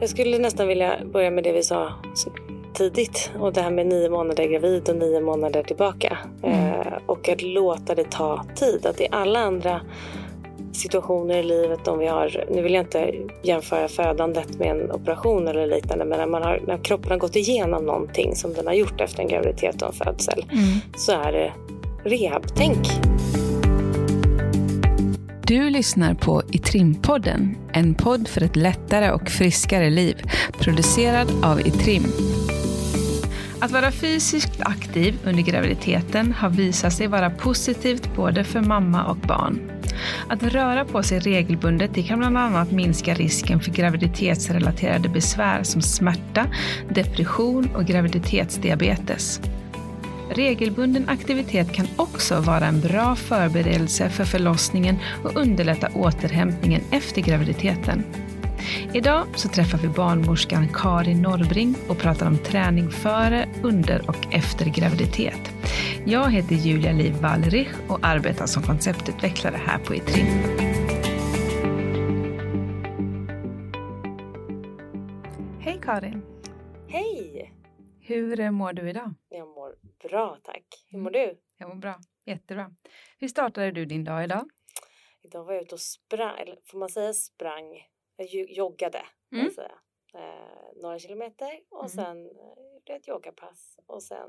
[0.00, 1.92] Jag skulle nästan vilja börja med det vi sa
[2.74, 6.18] tidigt och det här med nio månader gravid och nio månader tillbaka.
[6.42, 6.54] Mm.
[6.54, 8.86] Eh, och att låta det ta tid.
[8.86, 9.80] Att i alla andra
[10.72, 15.48] situationer i livet om vi har, nu vill jag inte jämföra födandet med en operation
[15.48, 18.74] eller liknande, men när, man har, när kroppen har gått igenom någonting som den har
[18.74, 20.64] gjort efter en graviditet och en födsel mm.
[20.96, 21.52] så är det
[22.04, 22.86] rehabtänk.
[25.50, 32.02] Du lyssnar på Itrim-podden, en podd för ett lättare och friskare liv, producerad av Itrim.
[33.60, 39.16] Att vara fysiskt aktiv under graviditeten har visat sig vara positivt både för mamma och
[39.16, 39.70] barn.
[40.28, 45.82] Att röra på sig regelbundet det kan bland annat minska risken för graviditetsrelaterade besvär som
[45.82, 46.46] smärta,
[46.88, 49.40] depression och graviditetsdiabetes.
[50.32, 58.04] Regelbunden aktivitet kan också vara en bra förberedelse för förlossningen och underlätta återhämtningen efter graviditeten.
[58.94, 64.64] Idag så träffar vi barnmorskan Karin Norrbring och pratar om träning före, under och efter
[64.64, 65.52] graviditet.
[66.04, 70.26] Jag heter Julia Liv Wallrich och arbetar som konceptutvecklare här på Itrim.
[75.60, 76.22] Hej Karin!
[76.88, 77.52] Hej!
[78.10, 79.14] Hur mår du idag?
[79.28, 80.86] Jag mår bra tack.
[80.88, 81.40] Hur mår du?
[81.58, 82.70] Jag mår bra, jättebra.
[83.18, 84.50] Hur startade du din dag idag?
[85.22, 87.88] Idag var jag ute och sprang, eller får man säga sprang?
[88.16, 89.50] Jag joggade, mm.
[89.50, 89.78] säga.
[90.14, 91.88] Eh, några kilometer och mm.
[91.88, 94.28] sen eh, gjorde jag ett yogapass och sen